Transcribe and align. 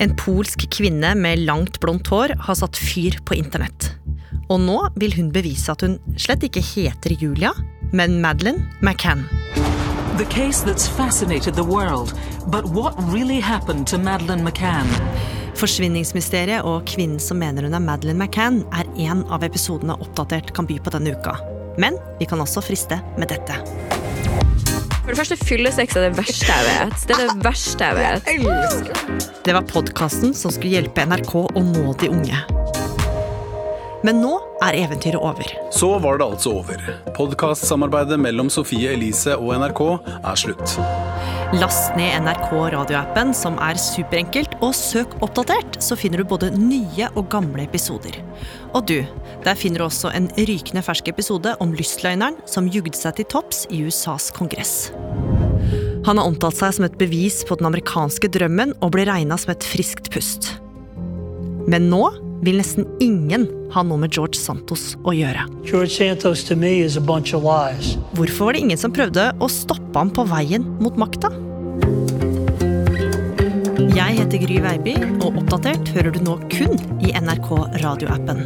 En 0.00 0.14
polsk 0.16 0.62
kvinne 0.72 1.10
med 1.14 1.42
langt 1.44 1.76
blondt 1.80 2.08
hår 2.08 2.32
har 2.46 2.56
satt 2.56 2.78
fyr 2.80 3.18
på 3.28 3.36
internett. 3.36 3.90
Og 4.48 4.62
nå 4.62 4.78
vil 4.96 5.12
hun 5.18 5.28
bevise 5.34 5.68
at 5.74 5.84
hun 5.84 5.98
slett 6.16 6.46
ikke 6.46 6.62
heter 6.64 7.12
Julia, 7.20 7.52
men 7.92 8.16
Madeleine 8.22 8.64
McCann. 8.80 9.26
The 10.16 10.24
case 10.24 10.64
that's 10.64 10.88
fascinated 10.88 11.54
the 11.54 11.64
world. 11.64 12.14
But 12.46 12.64
what 12.72 12.96
really 13.12 13.40
happened 13.40 13.86
to 13.88 13.98
Madeleine 13.98 14.42
McCann? 14.42 14.88
Forsvinningsmysteriet 15.60 16.64
og 16.64 16.88
kvinnen 16.88 17.20
som 17.20 17.36
mener 17.36 17.68
hun 17.68 17.76
er 17.76 17.84
Madeleine 17.84 18.24
McCann, 18.24 18.62
er 18.72 18.88
en 19.04 19.26
av 19.28 19.44
episodene 19.44 20.00
Oppdatert 20.00 20.54
kan 20.56 20.68
by 20.68 20.80
på 20.80 20.96
denne 20.96 21.12
uka. 21.12 21.36
Men 21.76 22.00
vi 22.16 22.28
kan 22.30 22.40
også 22.40 22.64
friste 22.64 23.02
med 23.20 23.28
dette. 23.36 23.60
For 25.10 25.16
det 25.16 25.26
første, 25.26 25.36
fyllesex 25.42 25.96
er 25.98 26.04
det 26.04 26.18
verste 26.20 26.54
jeg 26.54 26.66
vet. 26.68 27.00
Det 27.08 27.14
er 27.16 27.30
det 27.32 27.42
verste 27.42 27.86
jeg 27.88 27.96
vet. 27.98 29.40
Det 29.42 29.54
var 29.56 29.64
podkasten 29.66 30.30
som 30.38 30.52
skulle 30.54 30.76
hjelpe 30.76 31.02
NRK 31.02 31.32
å 31.34 31.62
nå 31.66 31.96
de 31.98 32.12
unge. 32.14 32.38
Men 34.06 34.22
nå 34.22 34.36
er 34.62 34.78
eventyret 34.84 35.18
over. 35.18 35.50
Så 35.74 35.90
var 35.98 36.22
det 36.22 36.28
altså 36.30 36.52
over. 36.60 36.86
Podkastsamarbeidet 37.18 38.20
mellom 38.22 38.54
Sofie 38.54 38.94
Elise 38.94 39.34
og 39.34 39.50
NRK 39.58 39.82
er 40.20 40.38
slutt. 40.38 40.78
Last 41.50 41.96
ned 41.98 42.14
NRK 42.22 42.52
radioappen, 42.70 43.32
som 43.34 43.56
er 43.58 43.74
superenkelt, 43.74 44.52
og 44.62 44.70
søk 44.78 45.16
oppdatert, 45.18 45.80
så 45.82 45.96
finner 45.98 46.22
du 46.22 46.28
både 46.30 46.52
nye 46.54 47.08
og 47.18 47.26
gamle 47.32 47.64
episoder. 47.64 48.20
Og 48.70 48.86
du, 48.86 49.00
der 49.42 49.58
finner 49.58 49.82
du 49.82 49.88
også 49.88 50.12
en 50.14 50.28
rykende 50.38 50.84
fersk 50.86 51.10
episode 51.10 51.56
om 51.58 51.74
lystløgneren 51.74 52.38
som 52.46 52.70
jugde 52.70 52.94
seg 52.94 53.18
til 53.18 53.26
topps 53.34 53.64
i 53.66 53.82
USAs 53.82 54.30
kongress. 54.36 54.92
Han 56.06 56.22
har 56.22 56.22
omtalt 56.22 56.60
seg 56.60 56.78
som 56.78 56.86
et 56.86 56.98
bevis 57.02 57.42
på 57.42 57.58
den 57.58 57.66
amerikanske 57.66 58.30
drømmen 58.30 58.78
og 58.78 58.94
ble 58.94 59.10
regna 59.10 59.34
som 59.34 59.50
et 59.50 59.66
friskt 59.66 60.14
pust. 60.14 60.52
Men 61.70 61.86
nå 61.86 62.02
vil 62.42 62.56
nesten 62.58 62.86
ingen 63.04 63.44
ha 63.70 63.84
noe 63.86 64.00
med 64.02 64.16
George 64.16 64.38
Santos 64.40 64.96
å 65.06 65.12
gjøre. 65.14 65.44
George 65.68 65.92
Santos 65.94 66.42
to 66.48 66.56
me 66.58 66.80
is 66.82 66.96
a 66.98 67.02
bunch 67.04 67.30
of 67.36 67.44
lies. 67.46 67.92
Hvorfor 68.18 68.48
var 68.48 68.56
det 68.56 68.64
ingen 68.64 68.80
som 68.80 68.94
prøvde 68.94 69.28
å 69.38 69.48
stoppe 69.52 69.94
ham 69.94 70.10
på 70.10 70.24
veien 70.32 70.66
mot 70.82 70.98
makta? 70.98 71.30
Jeg 73.90 74.18
heter 74.18 74.42
Gry 74.42 74.58
Veiby, 74.64 74.96
og 75.20 75.38
Oppdatert 75.44 75.92
hører 75.94 76.16
du 76.16 76.20
nå 76.26 76.40
kun 76.50 76.74
i 77.06 77.14
NRK 77.14 77.52
radioappen. 77.84 78.42